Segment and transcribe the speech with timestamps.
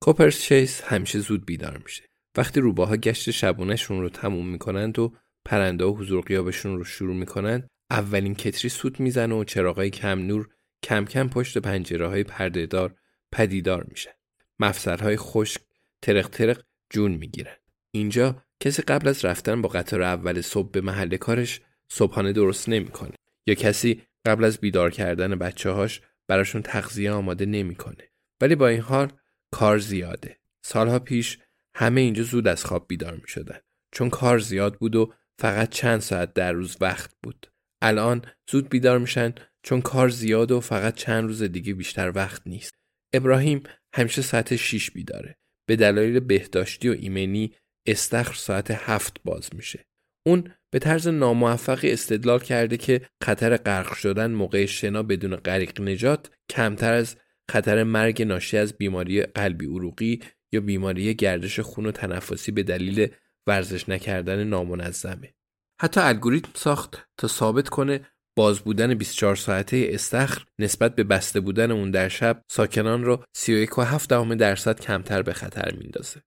[0.00, 2.02] کوپرس چیس همیشه زود بیدار میشه.
[2.36, 7.68] وقتی روباها گشت شبونهشون رو تموم می‌کنند و پرنده و حضور قیابشون رو شروع می‌کنند
[7.90, 10.48] اولین کتری سوت می‌زنه و چراغای کم نور
[10.82, 12.94] کم کم پشت پنجره های پردهدار
[13.32, 14.10] پدیدار میشن.
[14.58, 15.60] مفصلهای خشک
[16.02, 17.56] ترق ترق جون می‌گیرن.
[17.90, 23.12] اینجا کسی قبل از رفتن با قطار اول صبح به محل کارش صبحانه درست نمی‌کنه.
[23.46, 28.10] یا کسی قبل از بیدار کردن بچه هاش براشون تغذیه آماده نمی‌کنه.
[28.40, 29.12] ولی با این حال
[29.50, 30.36] کار زیاده.
[30.64, 31.38] سالها پیش
[31.74, 33.58] همه اینجا زود از خواب بیدار می شدن
[33.92, 37.46] چون کار زیاد بود و فقط چند ساعت در روز وقت بود.
[37.82, 42.74] الان زود بیدار میشن چون کار زیاد و فقط چند روز دیگه بیشتر وقت نیست.
[43.12, 43.62] ابراهیم
[43.94, 45.36] همیشه ساعت 6 بیداره.
[45.68, 47.54] به دلایل بهداشتی و ایمنی
[47.86, 49.84] استخر ساعت هفت باز میشه.
[50.26, 56.30] اون به طرز ناموفقی استدلال کرده که خطر غرق شدن موقع شنا بدون غریق نجات
[56.50, 57.16] کمتر از
[57.50, 60.20] خطر مرگ ناشی از بیماری قلبی عروقی
[60.52, 63.08] یا بیماری گردش خون و تنفسی به دلیل
[63.46, 65.34] ورزش نکردن نامنظمه.
[65.80, 68.00] حتی الگوریتم ساخت تا ثابت کنه
[68.36, 74.36] باز بودن 24 ساعته استخر نسبت به بسته بودن اون در شب ساکنان رو 31.7
[74.36, 76.22] درصد کمتر به خطر میندازه.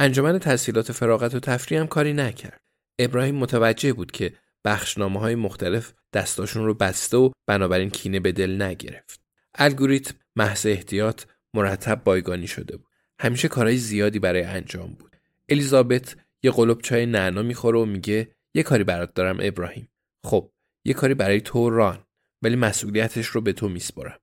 [0.00, 2.60] انجمن تحصیلات فراغت و تفریح هم کاری نکرد.
[2.98, 8.62] ابراهیم متوجه بود که بخشنامه های مختلف دستاشون رو بسته و بنابراین کینه به دل
[8.62, 9.20] نگرفت.
[9.54, 12.86] الگوریتم محض احتیاط مرتب بایگانی شده بود.
[13.20, 15.16] همیشه کارهای زیادی برای انجام بود.
[15.48, 19.88] الیزابت یه قلب چای نعنا می‌خوره و میگه یه کاری برات دارم ابراهیم.
[20.24, 20.52] خب
[20.84, 22.06] یه کاری برای تو ران
[22.42, 24.20] ولی مسئولیتش رو به تو میسپرم.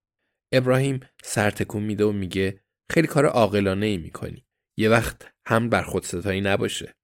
[0.53, 2.59] ابراهیم سر تکون میده و میگه
[2.91, 4.45] خیلی کار عاقلانه ای می‌کنی.
[4.77, 6.95] یه وقت هم بر خود ستایی نباشه.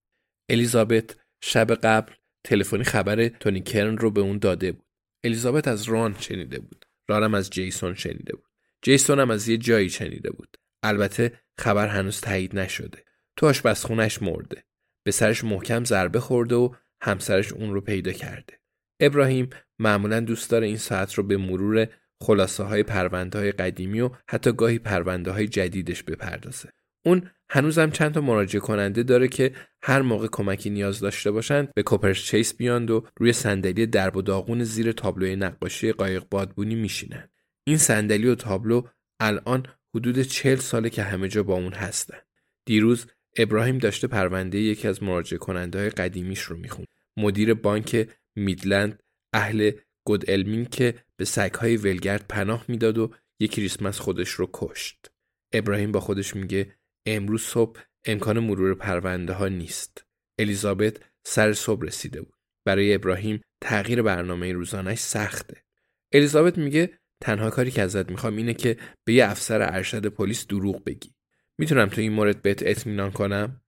[0.50, 4.88] الیزابت شب قبل تلفنی خبر تونی کرن رو به اون داده بود.
[5.24, 6.86] الیزابت از ران شنیده بود.
[7.10, 8.48] رانم از جیسون شنیده بود.
[8.82, 10.58] جیسون هم از یه جایی شنیده بود.
[10.84, 13.04] البته خبر هنوز تایید نشده.
[13.36, 14.64] تو آشپزخونش مرده.
[15.06, 16.70] به سرش محکم ضربه خورده و
[17.02, 18.60] همسرش اون رو پیدا کرده.
[19.00, 19.50] ابراهیم
[19.80, 21.88] معمولا دوست داره این ساعت رو به مرور
[22.22, 26.70] خلاصه های پرونده های قدیمی و حتی گاهی پرونده های جدیدش بپردازه.
[27.06, 29.52] اون هنوزم چند تا مراجعه کننده داره که
[29.84, 34.22] هر موقع کمکی نیاز داشته باشند به کوپرس چیس بیاند و روی صندلی درب و
[34.22, 37.30] داغون زیر تابلوی نقاشی قایق بادبونی میشینن.
[37.68, 38.88] این صندلی و تابلو
[39.20, 42.18] الان حدود چهل ساله که همه جا با اون هستن.
[42.66, 43.06] دیروز
[43.38, 46.86] ابراهیم داشته پرونده یکی از مراجعه کننده های قدیمیش رو میخون.
[47.18, 49.72] مدیر بانک میدلند اهل
[50.04, 55.12] گود علمین که به سگهای ولگرد پناه می‌داد و یک کریسمس خودش رو کشت.
[55.54, 60.06] ابراهیم با خودش میگه امروز صبح امکان مرور پرونده ها نیست.
[60.40, 62.34] الیزابت سر صبح رسیده بود.
[62.66, 65.64] برای ابراهیم تغییر برنامه روزانش سخته.
[66.12, 70.84] الیزابت میگه تنها کاری که ازت می‌خوام اینه که به یه افسر ارشد پلیس دروغ
[70.84, 71.14] بگی.
[71.58, 73.62] می‌تونم تو این مورد بهت اطمینان کنم؟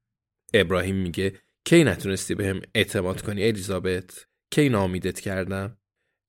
[0.53, 5.77] ابراهیم میگه کی نتونستی بهم اعتماد کنی الیزابت؟ کی نامیدت کردم؟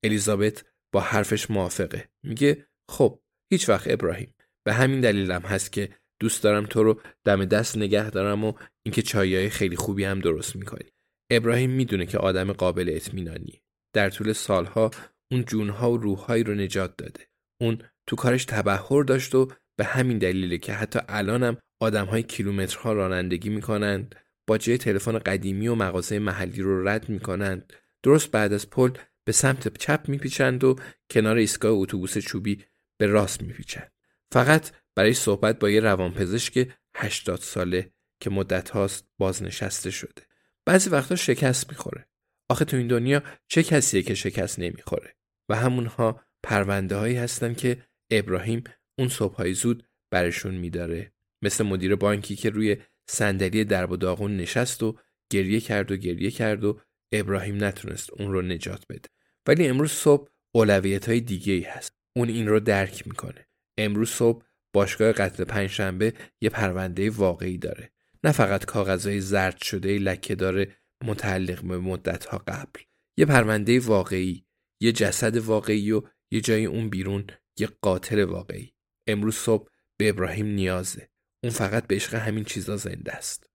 [0.03, 2.09] الیزابت با حرفش موافقه.
[2.23, 5.89] میگه خب هیچ وقت ابراهیم به همین دلیلم هست که
[6.19, 8.53] دوست دارم تو رو دم دست نگه دارم و
[8.83, 10.89] اینکه چایای خیلی خوبی هم درست می‌کنی.
[11.29, 13.61] ابراهیم می‌دونه که آدم قابل اطمینانی.
[13.93, 14.91] در طول سالها
[15.31, 17.27] اون جونها و روحهایی رو نجات داده.
[17.61, 23.49] اون تو کارش تبهر داشت و به همین دلیله که حتی الانم آدمهای کیلومترها رانندگی
[23.49, 24.15] می‌کنند
[24.59, 28.91] جای تلفن قدیمی و مغازه محلی رو رد می‌کنند درست بعد از پل
[29.23, 30.75] به سمت چپ میپیچند و
[31.09, 32.65] کنار ایستگاه اتوبوس چوبی
[32.97, 33.91] به راست میپیچند.
[34.31, 40.21] فقط برای صحبت با یه روانپزشک 80 ساله که مدت هاست بازنشسته شده.
[40.65, 42.07] بعضی وقتا شکست می‌خوره.
[42.49, 45.15] آخه تو این دنیا چه کسیه که شکست نمی‌خوره؟
[45.51, 47.77] و همونها پرونده هایی هستن که
[48.11, 48.63] ابراهیم
[48.99, 51.11] اون صبحهای زود برشون میداره.
[51.41, 54.97] مثل مدیر بانکی که روی صندلی درب و داغون نشست و
[55.29, 56.79] گریه کرد و گریه کرد و
[57.11, 59.09] ابراهیم نتونست اون رو نجات بده.
[59.47, 61.95] ولی امروز صبح اولویت های دیگه ای هست.
[62.15, 63.47] اون این رو درک می‌کنه.
[63.77, 67.91] امروز صبح باشگاه قتل پنجشنبه یه پرونده واقعی داره.
[68.23, 72.79] نه فقط کاغذهای زرد شده لکه داره متعلق به مدت ها قبل.
[73.17, 74.45] یه پرونده واقعی.
[74.81, 76.01] یه جسد واقعی و
[76.31, 77.27] یه جای اون بیرون
[77.59, 78.73] یه قاتل واقعی.
[79.07, 81.09] امروز صبح به ابراهیم نیازه.
[81.43, 83.50] اون فقط به عشق همین چیزا زنده است.